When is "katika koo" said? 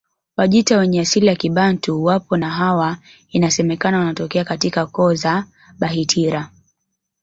4.43-5.13